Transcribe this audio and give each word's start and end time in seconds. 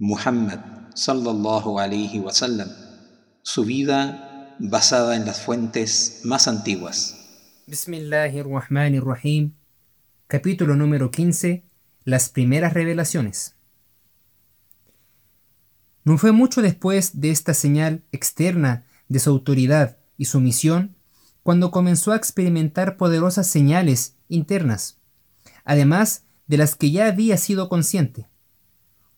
Muhammad 0.00 0.60
sallallahu 0.94 1.80
alayhi 1.80 2.20
wasallam, 2.20 2.68
su 3.42 3.64
vida 3.64 4.54
basada 4.60 5.16
en 5.16 5.26
las 5.26 5.40
fuentes 5.40 6.20
más 6.22 6.46
antiguas. 6.46 7.16
Bismillahirrahmanirrahim. 7.66 9.54
Capítulo 10.28 10.76
número 10.76 11.10
15. 11.10 11.64
Las 12.04 12.28
primeras 12.28 12.74
revelaciones. 12.74 13.56
No 16.04 16.16
fue 16.16 16.30
mucho 16.30 16.62
después 16.62 17.20
de 17.20 17.32
esta 17.32 17.52
señal 17.52 18.04
externa 18.12 18.86
de 19.08 19.18
su 19.18 19.30
autoridad 19.30 19.98
y 20.16 20.26
su 20.26 20.38
misión 20.38 20.94
cuando 21.42 21.72
comenzó 21.72 22.12
a 22.12 22.16
experimentar 22.16 22.98
poderosas 22.98 23.48
señales 23.48 24.14
internas, 24.28 25.00
además 25.64 26.22
de 26.46 26.56
las 26.56 26.76
que 26.76 26.92
ya 26.92 27.08
había 27.08 27.36
sido 27.36 27.68
consciente. 27.68 28.28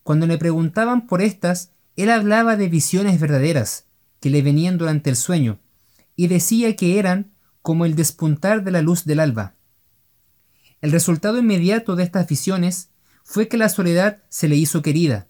Cuando 0.02 0.26
le 0.26 0.38
preguntaban 0.38 1.06
por 1.06 1.22
estas, 1.22 1.72
él 1.96 2.10
hablaba 2.10 2.56
de 2.56 2.68
visiones 2.68 3.20
verdaderas 3.20 3.86
que 4.20 4.30
le 4.30 4.42
venían 4.42 4.78
durante 4.78 5.10
el 5.10 5.16
sueño, 5.16 5.58
y 6.16 6.28
decía 6.28 6.76
que 6.76 6.98
eran 6.98 7.32
como 7.62 7.84
el 7.84 7.94
despuntar 7.94 8.64
de 8.64 8.70
la 8.70 8.82
luz 8.82 9.04
del 9.04 9.20
alba. 9.20 9.54
El 10.80 10.92
resultado 10.92 11.38
inmediato 11.38 11.96
de 11.96 12.04
estas 12.04 12.26
visiones 12.26 12.90
fue 13.24 13.48
que 13.48 13.56
la 13.56 13.68
soledad 13.68 14.22
se 14.28 14.48
le 14.48 14.56
hizo 14.56 14.82
querida, 14.82 15.28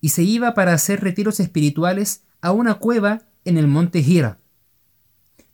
y 0.00 0.10
se 0.10 0.22
iba 0.22 0.54
para 0.54 0.72
hacer 0.72 1.00
retiros 1.02 1.40
espirituales 1.40 2.22
a 2.40 2.52
una 2.52 2.74
cueva 2.74 3.22
en 3.44 3.58
el 3.58 3.66
monte 3.66 4.00
Hira, 4.00 4.40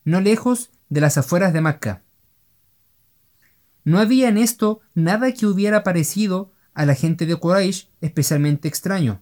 no 0.04 0.20
lejos 0.20 0.70
de 0.88 1.00
las 1.00 1.16
afueras 1.16 1.52
de 1.52 1.60
Macca. 1.60 2.02
No 3.84 3.98
había 3.98 4.28
en 4.28 4.38
esto 4.38 4.80
nada 4.94 5.32
que 5.32 5.46
hubiera 5.46 5.82
parecido 5.82 6.52
a 6.74 6.86
la 6.86 6.94
gente 6.94 7.26
de 7.26 7.36
Quraysh 7.36 7.88
especialmente 8.00 8.68
extraño, 8.68 9.20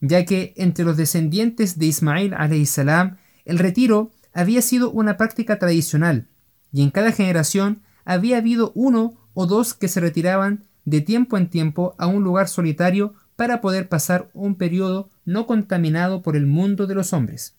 ya 0.00 0.24
que 0.24 0.54
entre 0.56 0.84
los 0.84 0.96
descendientes 0.96 1.78
de 1.78 1.86
Ismail 1.86 2.34
salam 2.66 3.16
el 3.44 3.58
retiro 3.58 4.10
había 4.32 4.62
sido 4.62 4.90
una 4.90 5.16
práctica 5.16 5.58
tradicional, 5.58 6.28
y 6.72 6.82
en 6.82 6.90
cada 6.90 7.12
generación 7.12 7.82
había 8.04 8.38
habido 8.38 8.72
uno 8.74 9.14
o 9.34 9.46
dos 9.46 9.74
que 9.74 9.88
se 9.88 10.00
retiraban 10.00 10.64
de 10.84 11.00
tiempo 11.00 11.36
en 11.36 11.48
tiempo 11.48 11.94
a 11.98 12.06
un 12.06 12.22
lugar 12.24 12.48
solitario 12.48 13.14
para 13.36 13.60
poder 13.60 13.88
pasar 13.88 14.30
un 14.32 14.56
periodo 14.56 15.10
no 15.24 15.46
contaminado 15.46 16.22
por 16.22 16.36
el 16.36 16.46
mundo 16.46 16.86
de 16.86 16.94
los 16.94 17.12
hombres. 17.12 17.54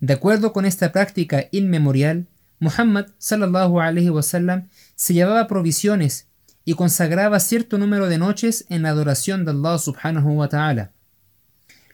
De 0.00 0.12
acuerdo 0.12 0.52
con 0.52 0.66
esta 0.66 0.92
práctica 0.92 1.46
inmemorial, 1.50 2.26
Muhammad 2.58 3.06
sallallahu 3.18 3.80
alaihi 3.80 4.10
wasallam 4.10 4.68
se 4.94 5.14
llevaba 5.14 5.46
provisiones 5.46 6.28
y 6.68 6.74
consagraba 6.74 7.38
cierto 7.38 7.78
número 7.78 8.08
de 8.08 8.18
noches 8.18 8.66
en 8.68 8.82
la 8.82 8.88
adoración 8.88 9.44
de 9.44 9.52
Allah 9.52 9.78
subhanahu 9.78 10.32
wa 10.32 10.48
ta'ala. 10.48 10.90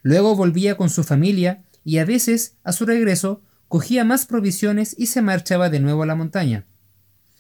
Luego 0.01 0.35
volvía 0.35 0.79
con 0.79 0.89
su 0.89 1.05
familia 1.05 1.63
y 1.85 1.99
a 1.99 2.07
veces, 2.07 2.57
a 2.65 2.73
su 2.73 2.87
regreso, 2.87 3.43
cogía 3.69 4.03
más 4.03 4.25
provisiones 4.25 4.97
y 4.99 5.07
se 5.07 5.21
marchaba 5.21 5.69
de 5.69 5.79
nuevo 5.79 6.05
a 6.05 6.07
la 6.07 6.15
montaña. 6.15 6.65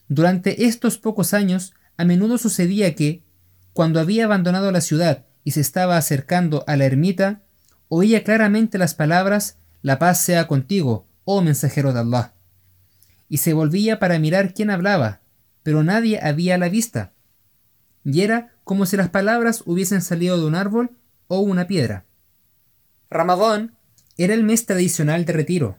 Durante 0.09 0.67
estos 0.67 0.99
pocos 0.99 1.33
años, 1.33 1.73
a 1.97 2.05
menudo 2.05 2.37
sucedía 2.37 2.95
que, 2.95 3.25
cuando 3.73 3.99
había 3.99 4.27
abandonado 4.27 4.71
la 4.71 4.83
ciudad 4.83 5.25
y 5.43 5.53
se 5.53 5.63
estaba 5.63 5.97
acercando 5.97 6.65
a 6.67 6.77
la 6.77 6.85
ermita, 6.85 7.41
oía 7.89 8.25
claramente 8.25 8.77
las 8.77 8.95
palabras 8.95 9.57
La 9.81 9.99
paz 9.99 10.21
sea 10.21 10.47
contigo, 10.47 11.09
oh 11.25 11.41
mensajero 11.41 11.95
de 11.95 12.01
Allah. 12.01 12.35
Y 13.31 13.39
se 13.39 13.55
volvía 13.55 13.99
para 13.99 14.19
mirar 14.19 14.53
quién 14.53 14.69
hablaba, 14.69 15.23
pero 15.63 15.83
nadie 15.83 16.21
había 16.23 16.59
la 16.59 16.69
vista 16.69 17.12
y 18.05 18.23
era 18.23 18.55
como 18.65 18.87
si 18.87 18.97
las 18.97 19.11
palabras 19.11 19.63
hubiesen 19.67 20.03
salido 20.03 20.39
de 20.39 20.47
un 20.47 20.55
árbol 20.55 20.91
o 21.29 21.41
una 21.41 21.67
piedra. 21.67 22.05
Ramadán 23.11 23.77
era 24.17 24.35
el 24.35 24.45
mes 24.45 24.67
tradicional 24.67 25.25
de 25.25 25.33
retiro, 25.33 25.79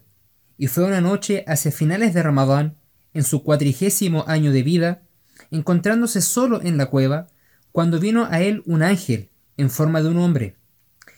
y 0.57 0.67
fue 0.67 0.83
una 0.83 1.01
noche 1.01 1.43
hacia 1.47 1.71
finales 1.71 2.13
de 2.13 2.23
Ramadán, 2.23 2.77
en 3.13 3.23
su 3.23 3.43
cuatrigésimo 3.43 4.25
año 4.27 4.51
de 4.51 4.63
vida, 4.63 5.03
encontrándose 5.51 6.21
solo 6.21 6.61
en 6.61 6.77
la 6.77 6.87
cueva, 6.87 7.27
cuando 7.71 7.99
vino 7.99 8.27
a 8.29 8.41
él 8.41 8.63
un 8.65 8.81
ángel 8.83 9.29
en 9.57 9.69
forma 9.69 10.01
de 10.01 10.09
un 10.09 10.17
hombre. 10.17 10.57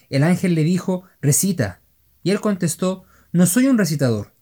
El 0.10 0.24
ángel 0.24 0.56
le 0.56 0.64
dijo, 0.64 1.04
recita, 1.22 1.82
y 2.24 2.32
él 2.32 2.42
contestó, 2.42 3.04
no 3.32 3.46
soy 3.46 3.68
un 3.68 3.78
recitador. 3.78 4.34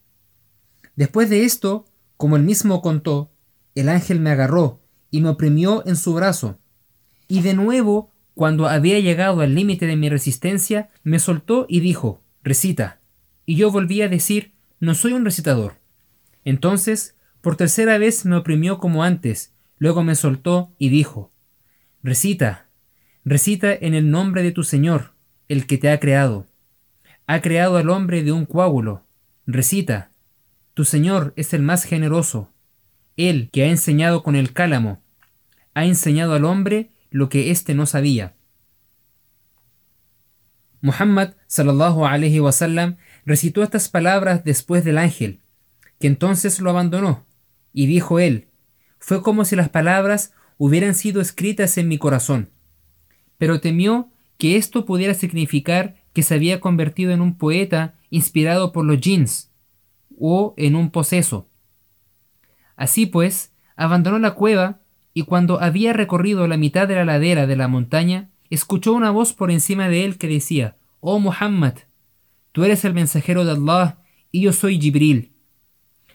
Después 0.96 1.28
de 1.30 1.44
esto, 1.44 1.86
como 2.16 2.36
él 2.36 2.42
mismo 2.42 2.82
contó, 2.82 3.32
el 3.74 3.88
ángel 3.88 4.20
me 4.20 4.30
agarró 4.30 4.83
y 5.14 5.20
me 5.20 5.28
oprimió 5.28 5.86
en 5.86 5.94
su 5.94 6.12
brazo. 6.12 6.58
Y 7.28 7.42
de 7.42 7.54
nuevo, 7.54 8.10
cuando 8.34 8.66
había 8.66 8.98
llegado 8.98 9.42
al 9.42 9.54
límite 9.54 9.86
de 9.86 9.94
mi 9.94 10.08
resistencia, 10.08 10.90
me 11.04 11.20
soltó 11.20 11.66
y 11.68 11.78
dijo, 11.78 12.20
recita. 12.42 12.98
Y 13.46 13.54
yo 13.54 13.70
volví 13.70 14.02
a 14.02 14.08
decir, 14.08 14.54
no 14.80 14.96
soy 14.96 15.12
un 15.12 15.24
recitador. 15.24 15.74
Entonces, 16.44 17.14
por 17.42 17.54
tercera 17.54 17.96
vez 17.96 18.24
me 18.24 18.34
oprimió 18.34 18.78
como 18.78 19.04
antes, 19.04 19.54
luego 19.78 20.02
me 20.02 20.16
soltó 20.16 20.74
y 20.78 20.88
dijo, 20.88 21.30
recita, 22.02 22.66
recita 23.24 23.72
en 23.72 23.94
el 23.94 24.10
nombre 24.10 24.42
de 24.42 24.50
tu 24.50 24.64
Señor, 24.64 25.12
el 25.46 25.68
que 25.68 25.78
te 25.78 25.90
ha 25.90 26.00
creado. 26.00 26.48
Ha 27.28 27.40
creado 27.40 27.76
al 27.76 27.88
hombre 27.88 28.24
de 28.24 28.32
un 28.32 28.46
coágulo. 28.46 29.04
Recita, 29.46 30.10
tu 30.74 30.84
Señor 30.84 31.34
es 31.36 31.54
el 31.54 31.62
más 31.62 31.84
generoso, 31.84 32.50
él 33.16 33.48
que 33.52 33.62
ha 33.62 33.66
enseñado 33.66 34.24
con 34.24 34.34
el 34.34 34.52
cálamo, 34.52 35.03
ha 35.74 35.84
enseñado 35.84 36.34
al 36.34 36.44
hombre 36.44 36.90
lo 37.10 37.28
que 37.28 37.50
éste 37.50 37.74
no 37.74 37.86
sabía. 37.86 38.34
Muhammad 40.80 41.34
sallallahu 41.46 42.06
alaihi 42.06 42.40
wasallam 42.40 42.96
recitó 43.24 43.62
estas 43.62 43.88
palabras 43.88 44.44
después 44.44 44.84
del 44.84 44.98
ángel, 44.98 45.40
que 45.98 46.06
entonces 46.06 46.60
lo 46.60 46.70
abandonó, 46.70 47.24
y 47.72 47.86
dijo 47.86 48.18
él, 48.18 48.48
fue 48.98 49.22
como 49.22 49.44
si 49.44 49.56
las 49.56 49.68
palabras 49.68 50.32
hubieran 50.58 50.94
sido 50.94 51.20
escritas 51.20 51.78
en 51.78 51.88
mi 51.88 51.98
corazón, 51.98 52.50
pero 53.38 53.60
temió 53.60 54.10
que 54.38 54.56
esto 54.56 54.84
pudiera 54.84 55.14
significar 55.14 55.96
que 56.12 56.22
se 56.22 56.34
había 56.34 56.60
convertido 56.60 57.12
en 57.12 57.20
un 57.20 57.36
poeta 57.36 57.94
inspirado 58.10 58.72
por 58.72 58.84
los 58.84 59.00
jeans 59.00 59.50
o 60.18 60.54
en 60.56 60.76
un 60.76 60.90
poseso. 60.90 61.48
Así 62.76 63.06
pues, 63.06 63.52
abandonó 63.76 64.18
la 64.18 64.32
cueva 64.32 64.80
y 65.14 65.22
cuando 65.22 65.62
había 65.62 65.92
recorrido 65.92 66.48
la 66.48 66.56
mitad 66.56 66.88
de 66.88 66.96
la 66.96 67.04
ladera 67.04 67.46
de 67.46 67.56
la 67.56 67.68
montaña, 67.68 68.30
escuchó 68.50 68.92
una 68.92 69.12
voz 69.12 69.32
por 69.32 69.52
encima 69.52 69.88
de 69.88 70.04
él 70.04 70.18
que 70.18 70.26
decía, 70.26 70.76
Oh 71.00 71.20
Muhammad, 71.20 71.74
tú 72.50 72.64
eres 72.64 72.84
el 72.84 72.94
mensajero 72.94 73.44
de 73.44 73.52
Allah 73.52 73.98
y 74.32 74.40
yo 74.40 74.52
soy 74.52 74.80
Jibril. 74.80 75.32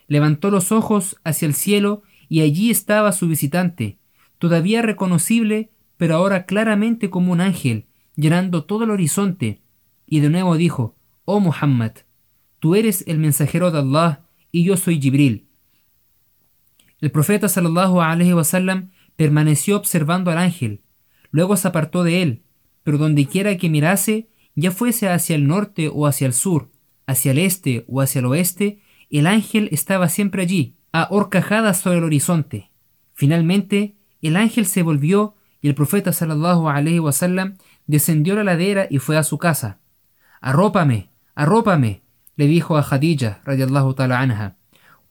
Levantó 0.08 0.52
los 0.52 0.74
ojos 0.74 1.16
hacia 1.24 1.48
el 1.48 1.54
cielo 1.54 2.04
y 2.28 2.42
allí 2.42 2.70
estaba 2.70 3.14
su 3.14 3.28
visitante, 3.28 4.00
todavía 4.38 4.82
reconocible, 4.82 5.72
pero 5.96 6.16
ahora 6.16 6.46
claramente 6.46 7.10
como 7.10 7.32
un 7.32 7.40
ángel, 7.40 7.86
llenando 8.16 8.66
todo 8.66 8.84
el 8.84 8.92
horizonte, 8.92 9.62
y 10.06 10.20
de 10.20 10.30
nuevo 10.30 10.58
dijo, 10.58 10.96
Oh 11.24 11.40
Muhammad, 11.40 11.92
tú 12.60 12.76
eres 12.76 13.04
el 13.08 13.20
mensajero 13.20 13.72
de 13.72 13.80
Allah 13.80 14.26
y 14.52 14.64
yo 14.64 14.76
soy 14.76 15.00
Jibril. 15.00 15.49
El 17.02 17.12
profeta 17.12 17.48
sallallahu 17.48 18.02
alaihi 18.02 18.34
wasallam 18.34 18.90
permaneció 19.16 19.78
observando 19.78 20.32
al 20.32 20.38
ángel, 20.38 20.82
luego 21.32 21.56
se 21.58 21.68
apartó 21.68 22.04
de 22.04 22.22
él, 22.22 22.44
pero 22.84 22.98
donde 22.98 23.26
quiera 23.26 23.58
que 23.58 23.70
mirase, 23.70 24.30
ya 24.56 24.72
fuese 24.72 25.10
hacia 25.10 25.36
el 25.36 25.48
norte 25.48 25.90
o 25.94 26.08
hacia 26.08 26.28
el 26.28 26.34
sur, 26.34 26.72
hacia 27.08 27.32
el 27.32 27.40
este 27.40 27.86
o 27.88 28.02
hacia 28.02 28.20
el 28.20 28.26
oeste, 28.26 28.82
el 29.10 29.28
ángel 29.28 29.70
estaba 29.72 30.10
siempre 30.10 30.44
allí, 30.44 30.76
a 30.92 31.08
horcajadas 31.12 31.80
sobre 31.80 32.00
el 32.00 32.04
horizonte. 32.04 32.72
Finalmente, 33.14 33.96
el 34.22 34.36
ángel 34.36 34.66
se 34.66 34.84
volvió 34.84 35.36
y 35.62 35.68
el 35.68 35.76
profeta 35.76 36.14
sallallahu 36.14 36.70
alaihi 36.70 37.00
wasallam 37.00 37.58
descendió 37.86 38.36
la 38.36 38.44
ladera 38.44 38.88
y 38.90 39.00
fue 39.00 39.18
a 39.18 39.24
su 39.24 39.38
casa. 39.38 39.80
Arrópame, 40.42 41.10
arrópame, 41.36 42.02
le 42.36 42.48
dijo 42.48 42.78
a 42.78 42.84
Khadija 42.84 43.42
radiallahu 43.44 43.94
ta'ala 43.94 44.20
anha, 44.20 44.58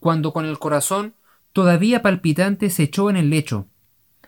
cuando 0.00 0.32
con 0.32 0.46
el 0.46 0.58
corazón 0.58 1.14
todavía 1.52 2.02
palpitante, 2.02 2.70
se 2.70 2.84
echó 2.84 3.10
en 3.10 3.16
el 3.16 3.30
lecho. 3.30 3.68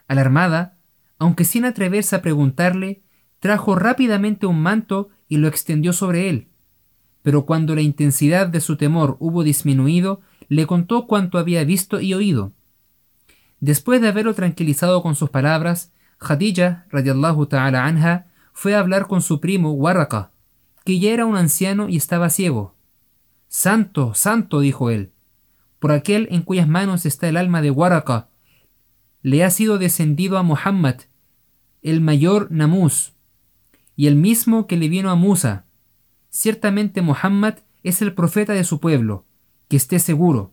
Alarmada, 0.09 0.79
aunque 1.19 1.45
sin 1.45 1.65
atreverse 1.65 2.17
a 2.17 2.23
preguntarle, 2.23 3.03
trajo 3.39 3.75
rápidamente 3.75 4.47
un 4.47 4.61
manto 4.61 5.11
y 5.29 5.37
lo 5.37 5.49
extendió 5.49 5.93
sobre 5.93 6.29
él. 6.29 6.49
Pero 7.23 7.45
cuando 7.47 7.75
la 7.75 7.83
intensidad 7.83 8.47
de 8.47 8.61
su 8.61 8.77
temor 8.77 9.17
hubo 9.21 9.43
disminuido, 9.45 10.21
le 10.49 10.67
contó 10.67 11.07
cuanto 11.07 11.39
había 11.39 11.63
visto 11.65 12.01
y 12.01 12.15
oído. 12.15 12.53
Después 13.61 14.01
de 14.01 14.09
haberlo 14.09 14.35
tranquilizado 14.35 15.03
con 15.03 15.15
sus 15.15 15.31
palabras, 15.31 15.93
Khadija, 16.19 16.87
radiallahu 16.91 17.47
ta'ala 17.47 17.85
anha, 17.85 18.27
fue 18.53 18.75
a 18.75 18.81
hablar 18.81 19.07
con 19.07 19.23
su 19.23 19.41
primo 19.41 19.73
Waraka, 19.73 20.33
que 20.85 20.99
ya 20.99 21.11
era 21.13 21.27
un 21.27 21.37
anciano 21.37 21.89
y 21.89 21.97
estaba 21.97 22.31
ciego. 22.31 22.75
Santo, 23.49 24.15
santo, 24.15 24.61
dijo 24.61 24.91
él, 24.91 25.13
por 25.81 25.91
aquel 25.91 26.29
en 26.31 26.43
cuyas 26.43 26.69
manos 26.69 27.05
está 27.07 27.29
el 27.29 27.37
alma 27.37 27.63
de 27.63 27.73
Waraka, 27.73 28.29
le 29.23 29.45
ha 29.45 29.51
sido 29.51 29.79
descendido 29.79 30.39
a 30.39 30.43
Muhammad, 30.43 30.97
el 31.83 32.01
mayor 32.01 32.53
Namus. 32.53 33.15
y 33.97 34.07
el 34.07 34.15
mismo 34.15 34.67
que 34.67 34.77
le 34.77 34.89
vino 34.89 35.11
a 35.11 35.15
Musa. 35.15 35.67
Ciertamente 36.31 37.03
Muhammad 37.03 37.55
es 37.83 38.01
el 38.01 38.15
profeta 38.15 38.53
de 38.53 38.65
su 38.65 38.81
pueblo, 38.81 39.27
que 39.69 39.77
esté 39.77 39.99
seguro. 39.99 40.53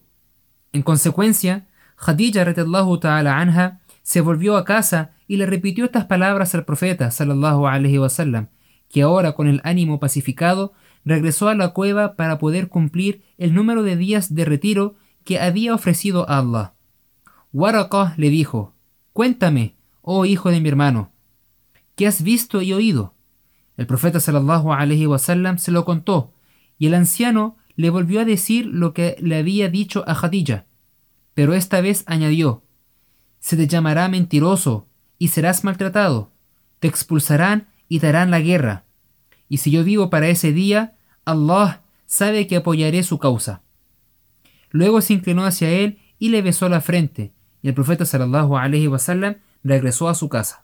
En 0.74 0.82
consecuencia, 0.82 1.68
Khadija 1.96 2.54
ta'ala 2.54 3.38
anha 3.38 3.82
se 4.02 4.22
volvió 4.22 4.58
a 4.58 4.66
casa 4.66 5.12
y 5.28 5.38
le 5.38 5.46
repitió 5.46 5.86
estas 5.86 6.06
palabras 6.06 6.56
al 6.56 6.66
profeta 6.66 7.12
sallallahu 7.12 8.00
wasallam, 8.00 8.48
que 8.90 9.02
ahora 9.02 9.34
con 9.34 9.48
el 9.48 9.62
ánimo 9.64 10.00
pacificado 10.00 10.74
regresó 11.06 11.48
a 11.48 11.56
la 11.56 11.70
cueva 11.70 12.16
para 12.16 12.38
poder 12.38 12.68
cumplir 12.68 13.24
el 13.38 13.54
número 13.54 13.84
de 13.84 13.96
días 13.96 14.34
de 14.34 14.46
retiro 14.46 14.96
que 15.28 15.42
había 15.42 15.76
ofrecido 15.76 16.28
a 16.30 16.38
Allah. 16.38 16.74
Waraqah 17.52 18.14
le 18.16 18.30
dijo, 18.30 18.74
Cuéntame, 19.12 19.76
oh 20.02 20.24
hijo 20.24 20.52
de 20.52 20.62
mi 20.62 20.70
hermano, 20.70 21.12
¿qué 21.98 22.08
has 22.08 22.22
visto 22.22 22.62
y 22.62 22.72
oído? 22.72 23.14
El 23.76 23.88
profeta 23.88 24.22
sallallahu 24.22 24.72
alaihi 24.72 25.06
wasallam 25.06 25.58
se 25.58 25.72
lo 25.72 25.84
contó, 25.84 26.32
y 26.80 26.88
el 26.88 26.94
anciano 26.94 27.58
le 27.76 27.90
volvió 27.90 28.22
a 28.22 28.26
decir 28.26 28.68
lo 28.68 28.94
que 28.94 29.18
le 29.20 29.36
había 29.36 29.68
dicho 29.68 30.06
a 30.08 30.16
Khadija, 30.16 30.66
pero 31.34 31.54
esta 31.54 31.82
vez 31.82 32.06
añadió, 32.08 32.64
se 33.42 33.58
te 33.58 33.68
llamará 33.68 34.08
mentiroso 34.08 34.88
y 35.20 35.28
serás 35.28 35.66
maltratado, 35.66 36.32
te 36.80 36.88
expulsarán 36.88 37.68
y 37.90 38.00
darán 38.00 38.32
la 38.32 38.40
guerra, 38.40 38.86
y 39.50 39.58
si 39.58 39.72
yo 39.72 39.84
vivo 39.84 40.10
para 40.10 40.30
ese 40.30 40.54
día, 40.54 40.96
Allah 41.26 41.82
sabe 42.06 42.48
que 42.48 42.56
apoyaré 42.56 43.04
su 43.04 43.20
causa. 43.20 43.67
Luego 44.70 45.02
se 45.02 45.14
inclinó 45.14 45.46
hacia 45.46 45.70
él 45.70 46.00
y 46.20 46.30
le 46.30 46.42
besó 46.42 46.70
la 46.70 46.82
frente, 46.82 47.34
y 47.62 47.70
el 47.70 47.74
profeta 47.74 48.06
sallallahu 48.06 48.58
alaihi 48.58 48.88
wasallam 48.88 49.38
regresó 49.64 50.10
a 50.10 50.16
su 50.16 50.30
casa. 50.30 50.64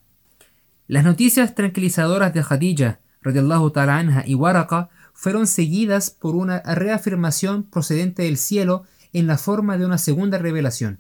Las 0.88 1.04
noticias 1.04 1.56
tranquilizadoras 1.56 2.34
de 2.34 2.44
Khadija 2.44 3.00
radiallahu 3.22 3.72
ta'ala 3.72 3.98
anha 3.98 4.24
y 4.26 4.36
Waraka 4.36 4.90
fueron 5.14 5.48
seguidas 5.48 6.10
por 6.12 6.36
una 6.36 6.60
reafirmación 6.62 7.64
procedente 7.64 8.24
del 8.24 8.38
cielo 8.38 8.84
en 9.14 9.28
la 9.28 9.38
forma 9.38 9.78
de 9.78 9.86
una 9.86 9.98
segunda 9.98 10.38
revelación. 10.38 11.00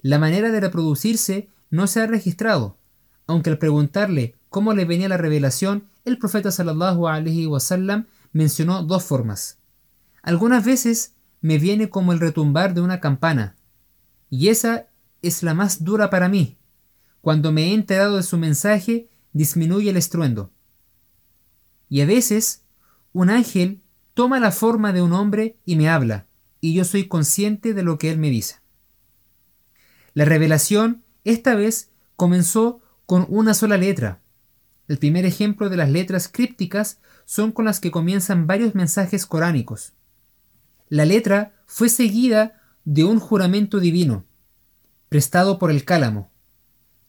La 0.00 0.18
manera 0.18 0.50
de 0.50 0.60
reproducirse 0.60 1.48
no 1.70 1.86
se 1.86 2.00
ha 2.00 2.06
registrado, 2.06 2.78
aunque 3.26 3.50
al 3.50 3.58
preguntarle 3.58 4.36
cómo 4.48 4.72
le 4.72 4.84
venía 4.84 5.08
la 5.08 5.18
revelación, 5.18 5.84
el 6.04 6.18
profeta 6.18 6.50
sallallahu 6.50 7.06
alaihi 7.06 7.46
wasallam 7.46 8.06
mencionó 8.32 8.82
dos 8.82 9.04
formas. 9.04 9.58
Algunas 10.22 10.64
veces 10.64 11.14
me 11.40 11.58
viene 11.58 11.88
como 11.88 12.12
el 12.12 12.20
retumbar 12.20 12.74
de 12.74 12.80
una 12.80 13.00
campana, 13.00 13.56
y 14.28 14.48
esa 14.48 14.86
es 15.22 15.42
la 15.42 15.54
más 15.54 15.84
dura 15.84 16.10
para 16.10 16.28
mí. 16.28 16.56
Cuando 17.20 17.52
me 17.52 17.68
he 17.68 17.74
enterado 17.74 18.16
de 18.16 18.22
su 18.22 18.38
mensaje, 18.38 19.08
disminuye 19.32 19.90
el 19.90 19.96
estruendo. 19.96 20.50
Y 21.88 22.00
a 22.00 22.06
veces, 22.06 22.62
un 23.12 23.30
ángel 23.30 23.82
toma 24.14 24.40
la 24.40 24.52
forma 24.52 24.92
de 24.92 25.02
un 25.02 25.12
hombre 25.12 25.56
y 25.64 25.76
me 25.76 25.88
habla, 25.88 26.26
y 26.60 26.74
yo 26.74 26.84
soy 26.84 27.08
consciente 27.08 27.74
de 27.74 27.82
lo 27.82 27.98
que 27.98 28.10
él 28.10 28.18
me 28.18 28.30
dice. 28.30 28.56
La 30.14 30.24
revelación, 30.24 31.04
esta 31.24 31.54
vez, 31.54 31.90
comenzó 32.16 32.80
con 33.06 33.26
una 33.28 33.54
sola 33.54 33.76
letra. 33.76 34.20
El 34.88 34.98
primer 34.98 35.24
ejemplo 35.24 35.68
de 35.68 35.76
las 35.76 35.90
letras 35.90 36.28
crípticas 36.28 36.98
son 37.24 37.52
con 37.52 37.64
las 37.64 37.80
que 37.80 37.90
comienzan 37.90 38.46
varios 38.46 38.74
mensajes 38.74 39.26
coránicos. 39.26 39.92
La 40.90 41.04
letra 41.04 41.54
fue 41.66 41.88
seguida 41.88 42.60
de 42.84 43.04
un 43.04 43.20
juramento 43.20 43.78
divino, 43.78 44.26
prestado 45.08 45.56
por 45.60 45.70
el 45.70 45.84
cálamo, 45.84 46.32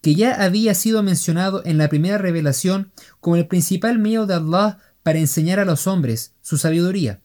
que 0.02 0.14
ya 0.14 0.44
había 0.44 0.76
sido 0.76 1.02
mencionado 1.02 1.64
en 1.66 1.80
la 1.80 1.90
primera 1.90 2.20
revelación 2.20 2.92
como 3.20 3.38
el 3.38 3.48
principal 3.48 3.98
medio 3.98 4.28
de 4.28 4.36
Allah 4.36 4.78
para 5.02 5.18
enseñar 5.18 5.60
a 5.60 5.66
los 5.66 5.88
hombres 5.88 6.36
su 6.44 6.60
sabiduría. 6.60 7.22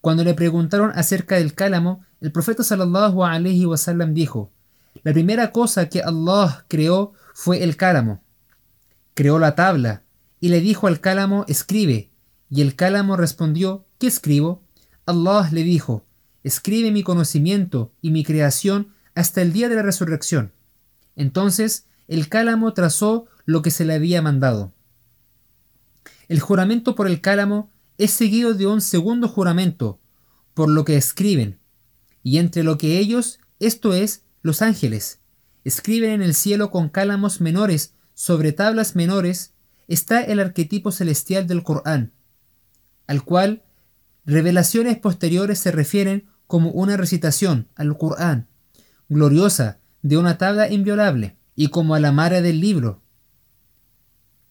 Cuando 0.00 0.22
le 0.22 0.34
preguntaron 0.34 0.92
acerca 0.94 1.34
del 1.34 1.54
cálamo, 1.54 2.04
el 2.20 2.30
profeta 2.30 2.62
sallallahu 2.62 3.24
alaihi 3.24 3.66
wasallam 3.66 4.14
dijo: 4.14 4.52
La 5.02 5.12
primera 5.12 5.50
cosa 5.50 5.88
que 5.88 6.00
Allah 6.00 6.64
creó 6.68 7.12
fue 7.34 7.64
el 7.64 7.76
cálamo. 7.76 8.22
Creó 9.14 9.40
la 9.40 9.56
tabla 9.56 10.04
y 10.38 10.48
le 10.48 10.60
dijo 10.60 10.86
al 10.86 11.00
cálamo: 11.00 11.44
Escribe, 11.48 12.12
y 12.48 12.60
el 12.62 12.76
cálamo 12.76 13.16
respondió, 13.16 13.84
¿qué 13.98 14.06
escribo? 14.06 14.62
Allah 15.06 15.48
le 15.52 15.62
dijo, 15.62 16.04
escribe 16.44 16.90
mi 16.90 17.02
conocimiento 17.02 17.92
y 18.00 18.10
mi 18.10 18.24
creación 18.24 18.92
hasta 19.14 19.42
el 19.42 19.52
día 19.52 19.68
de 19.68 19.76
la 19.76 19.82
resurrección. 19.82 20.52
Entonces 21.16 21.86
el 22.08 22.28
cálamo 22.28 22.72
trazó 22.74 23.26
lo 23.44 23.62
que 23.62 23.70
se 23.70 23.84
le 23.84 23.94
había 23.94 24.22
mandado. 24.22 24.72
El 26.28 26.40
juramento 26.40 26.94
por 26.94 27.06
el 27.06 27.20
cálamo 27.20 27.70
es 27.98 28.10
seguido 28.10 28.54
de 28.54 28.66
un 28.66 28.80
segundo 28.80 29.28
juramento, 29.28 30.00
por 30.54 30.68
lo 30.68 30.84
que 30.84 30.96
escriben, 30.96 31.58
y 32.22 32.38
entre 32.38 32.62
lo 32.62 32.78
que 32.78 32.98
ellos, 32.98 33.40
esto 33.58 33.94
es, 33.94 34.24
los 34.42 34.62
ángeles, 34.62 35.20
escriben 35.64 36.10
en 36.10 36.22
el 36.22 36.34
cielo 36.34 36.70
con 36.70 36.88
cálamos 36.88 37.40
menores 37.40 37.94
sobre 38.14 38.52
tablas 38.52 38.96
menores, 38.96 39.52
está 39.88 40.22
el 40.22 40.40
arquetipo 40.40 40.92
celestial 40.92 41.46
del 41.46 41.62
Corán, 41.62 42.12
al 43.06 43.24
cual 43.24 43.62
revelaciones 44.24 44.98
posteriores 44.98 45.58
se 45.58 45.70
refieren 45.70 46.26
como 46.46 46.70
una 46.70 46.96
recitación 46.96 47.68
al 47.74 47.96
Qur'an, 47.96 48.48
gloriosa, 49.08 49.78
de 50.02 50.16
una 50.18 50.36
tabla 50.38 50.70
inviolable, 50.70 51.36
y 51.54 51.68
como 51.68 51.94
a 51.94 52.00
la 52.00 52.12
mara 52.12 52.40
del 52.40 52.60
libro. 52.60 53.02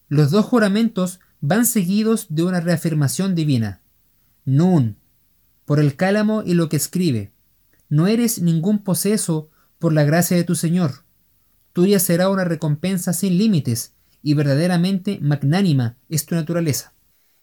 Los 0.08 0.30
dos 0.30 0.44
juramentos 0.46 1.20
van 1.40 1.66
seguidos 1.66 2.26
de 2.28 2.42
una 2.42 2.60
reafirmación 2.60 3.34
divina. 3.34 3.82
Nun, 4.44 4.96
por 5.64 5.80
el 5.80 5.96
cálamo 5.96 6.42
y 6.44 6.54
lo 6.54 6.68
que 6.68 6.76
escribe. 6.76 7.32
No 7.88 8.06
eres 8.06 8.40
ningún 8.40 8.82
poseso 8.82 9.50
por 9.78 9.92
la 9.92 10.04
gracia 10.04 10.36
de 10.36 10.44
tu 10.44 10.54
Señor. 10.54 11.04
Tuya 11.72 11.98
será 11.98 12.28
una 12.28 12.44
recompensa 12.44 13.12
sin 13.12 13.38
límites, 13.38 13.94
y 14.22 14.34
verdaderamente 14.34 15.18
magnánima 15.20 15.96
es 16.08 16.26
tu 16.26 16.34
naturaleza. 16.34 16.92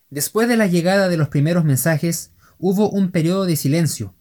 Después 0.09 0.47
de 0.47 0.57
la 0.57 0.65
llegada 0.65 1.07
de 1.07 1.17
los 1.17 1.29
primeros 1.29 1.65
mensajes, 1.65 2.31
hubo 2.57 2.89
un 2.89 3.11
periodo 3.11 3.45
de 3.45 3.55
silencio. 3.55 4.15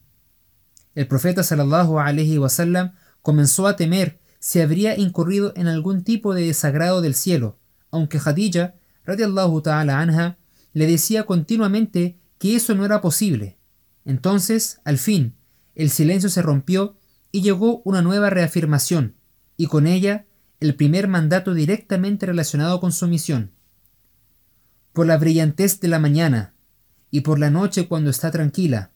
El 0.94 1.06
profeta 1.06 1.42
sallallahu 1.42 1.98
alaihi 1.98 2.38
wasallam 2.38 2.92
comenzó 3.22 3.66
a 3.66 3.76
temer 3.76 4.20
si 4.38 4.60
habría 4.60 4.98
incurrido 4.98 5.52
en 5.56 5.66
algún 5.66 6.04
tipo 6.04 6.34
de 6.34 6.46
desagrado 6.46 7.00
del 7.00 7.14
cielo, 7.14 7.58
aunque 7.90 8.18
Khadija, 8.18 8.74
radiallahu 9.04 9.62
ta'ala 9.62 9.98
anha, 9.98 10.38
le 10.74 10.86
decía 10.86 11.24
continuamente 11.24 12.18
que 12.38 12.54
eso 12.54 12.74
no 12.74 12.84
era 12.84 13.00
posible. 13.00 13.58
Entonces, 14.04 14.80
al 14.84 14.98
fin, 14.98 15.36
el 15.74 15.90
silencio 15.90 16.28
se 16.28 16.42
rompió 16.42 16.96
y 17.32 17.40
llegó 17.40 17.80
una 17.84 18.02
nueva 18.02 18.28
reafirmación, 18.28 19.16
y 19.56 19.66
con 19.66 19.86
ella 19.86 20.26
el 20.60 20.74
primer 20.74 21.08
mandato 21.08 21.54
directamente 21.54 22.26
relacionado 22.26 22.78
con 22.78 22.92
su 22.92 23.06
misión 23.06 23.52
por 24.98 25.06
la 25.06 25.16
brillantez 25.16 25.78
de 25.78 25.86
la 25.86 26.00
mañana 26.00 26.54
y 27.12 27.20
por 27.20 27.38
la 27.38 27.50
noche 27.50 27.86
cuando 27.86 28.10
está 28.10 28.32
tranquila. 28.32 28.90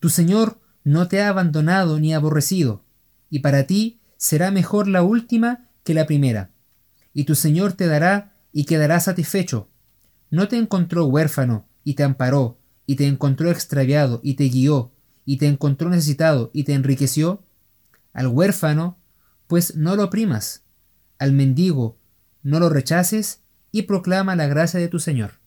Tu 0.00 0.08
Señor 0.08 0.58
no 0.84 1.06
te 1.06 1.20
ha 1.20 1.28
abandonado 1.28 2.00
ni 2.00 2.14
aborrecido, 2.14 2.82
y 3.28 3.40
para 3.40 3.64
ti 3.64 4.00
será 4.16 4.50
mejor 4.50 4.88
la 4.88 5.02
última 5.02 5.68
que 5.84 5.92
la 5.92 6.06
primera. 6.06 6.50
Y 7.12 7.24
tu 7.24 7.34
Señor 7.34 7.74
te 7.74 7.88
dará 7.88 8.38
y 8.54 8.64
quedará 8.64 9.00
satisfecho. 9.00 9.68
No 10.30 10.48
te 10.48 10.56
encontró 10.56 11.04
huérfano 11.04 11.68
y 11.84 11.92
te 11.92 12.04
amparó, 12.04 12.58
y 12.86 12.96
te 12.96 13.06
encontró 13.06 13.50
extraviado 13.50 14.22
y 14.24 14.32
te 14.32 14.44
guió, 14.44 14.92
y 15.26 15.36
te 15.36 15.46
encontró 15.46 15.90
necesitado 15.90 16.50
y 16.54 16.64
te 16.64 16.72
enriqueció. 16.72 17.44
Al 18.14 18.28
huérfano, 18.28 18.96
pues 19.46 19.76
no 19.76 19.94
lo 19.94 20.04
oprimas. 20.04 20.62
Al 21.18 21.32
mendigo, 21.32 21.98
no 22.42 22.60
lo 22.60 22.70
rechaces 22.70 23.42
y 23.72 23.82
proclama 23.82 24.36
la 24.36 24.46
gracia 24.46 24.80
de 24.80 24.88
tu 24.88 24.98
Señor. 24.98 25.37